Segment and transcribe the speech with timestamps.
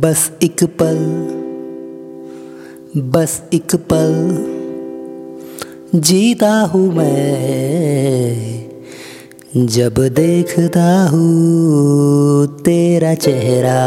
[0.00, 0.96] बस एक पल,
[3.00, 4.14] बस एक पल,
[5.94, 8.70] जीता हूँ मैं।
[9.56, 13.80] जब देखता हूँ तेरा चेहरा,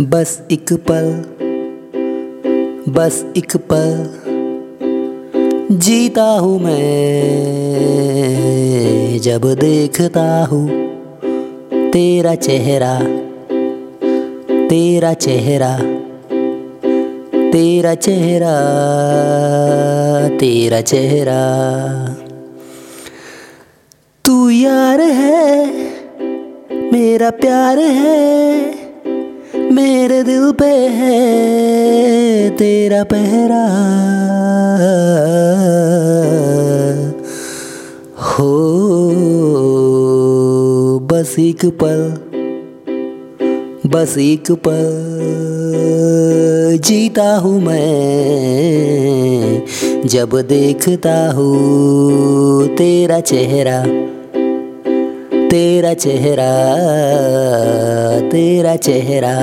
[0.00, 1.24] बस एक पल,
[2.92, 4.08] बस एक पल,
[5.76, 7.54] जीता हूँ मैं।
[9.20, 10.83] जब देखता हूँ
[11.94, 12.94] तेरा चेहरा
[14.68, 15.68] तेरा चेहरा
[17.52, 18.54] तेरा चेहरा
[20.36, 21.42] तेरा चेहरा।
[24.24, 25.66] तू यार है,
[26.92, 28.74] मेरा प्यार है,
[29.72, 33.64] मेरे दिल पे है तेरा पहरा।
[41.64, 42.00] पल,
[43.86, 44.90] बस एक पल
[46.78, 48.04] जीता हूँ मैं।
[50.06, 53.84] जब देखता हूँ तेरा चेहरा
[55.48, 56.50] तेरा चेहरा
[58.28, 59.34] तेरा चेहरा।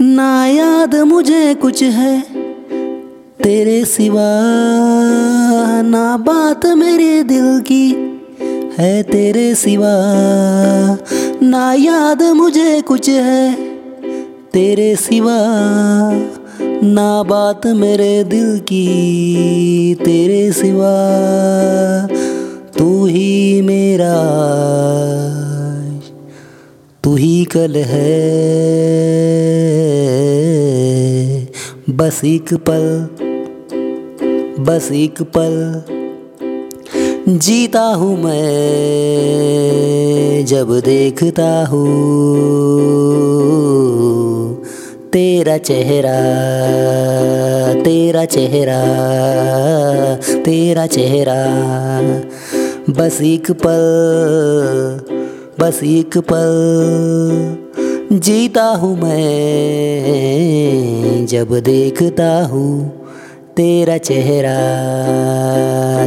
[0.00, 2.20] ना याद मुझे कुछ है
[3.42, 4.28] तेरे सिवा।
[5.82, 7.90] ना बात मेरे दिल की
[8.78, 9.94] है तेरे सिवा।
[11.42, 13.54] ना याद मुझे कुछ है
[14.52, 15.36] तेरे सिवा।
[16.82, 20.96] ना बात मेरे दिल की तेरे सिवा।
[22.78, 24.16] तू ही मेरा,
[27.04, 28.32] तू ही कल है।
[31.90, 33.08] बस एक पल
[34.66, 35.54] बस एक पल
[37.28, 38.44] जीता हूँ मैं,
[40.46, 41.86] जब देखता हूँ
[45.12, 46.14] तेरा चेहरा
[47.82, 48.78] तेरा चेहरा
[50.44, 51.40] तेरा चेहरा।
[52.90, 53.82] बस एक पल,
[55.60, 60.06] बस एक पल जीता हूँ मैं,
[61.26, 63.01] जब देखता हूँ
[63.56, 64.58] तेरा चेहरा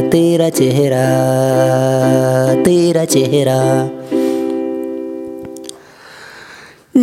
[0.08, 1.02] तेरा चेहरा
[2.62, 3.58] तेरा चेहरा।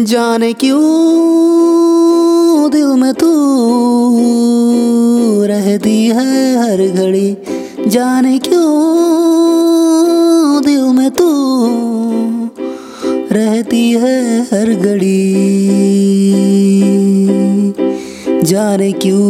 [0.04, 0.82] जाने क्यों
[2.72, 3.32] दिल में तू
[5.46, 7.38] रहती है हर घड़ी?
[7.88, 8.74] जाने क्यों
[10.66, 11.30] दिल में तू
[13.32, 15.23] रहती है हर घड़ी?
[18.44, 19.22] जाने क्यों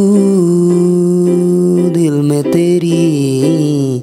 [1.93, 3.97] दिल में तेरी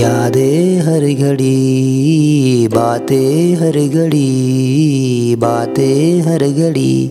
[0.00, 7.08] यादें हर घड़ी, बातें हर घड़ी, बातें हर घड़ी।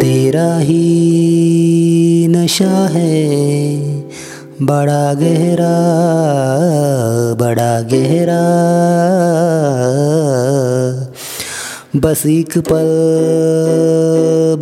[0.00, 3.88] तेरा ही नशा है,
[4.62, 5.76] बड़ा गहरा
[7.34, 8.44] बड़ा गहरा।
[11.96, 12.88] बस एक पल,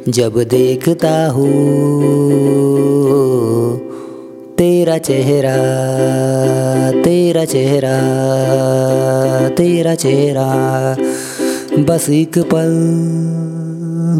[0.09, 1.49] जब देखता हूँ
[4.57, 5.55] तेरा चेहरा
[7.01, 7.97] तेरा चेहरा
[9.49, 10.47] तेरा चेहरा
[11.79, 12.71] बस एक पल,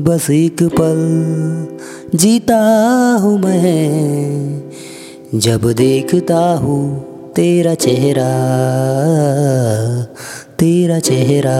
[0.03, 2.59] बस एक पल जीता
[3.21, 4.71] हूँ मैं।
[5.35, 6.99] जब देखता हूँ
[7.33, 8.29] तेरा चेहरा
[10.59, 11.59] तेरा चेहरा